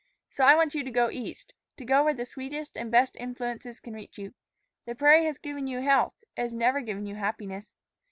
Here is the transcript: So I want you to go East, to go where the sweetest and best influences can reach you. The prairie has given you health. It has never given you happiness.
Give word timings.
So 0.31 0.43
I 0.43 0.55
want 0.55 0.73
you 0.73 0.83
to 0.83 0.89
go 0.89 1.11
East, 1.11 1.53
to 1.77 1.85
go 1.85 2.03
where 2.03 2.13
the 2.15 2.25
sweetest 2.25 2.75
and 2.75 2.89
best 2.89 3.15
influences 3.17 3.79
can 3.79 3.93
reach 3.93 4.17
you. 4.17 4.33
The 4.87 4.95
prairie 4.95 5.25
has 5.25 5.37
given 5.37 5.67
you 5.67 5.81
health. 5.81 6.15
It 6.35 6.41
has 6.41 6.55
never 6.55 6.81
given 6.81 7.05
you 7.05 7.13
happiness. 7.13 7.75